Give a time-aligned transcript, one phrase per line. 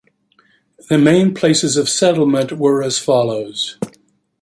[0.89, 3.77] The main places of settlement were as follows.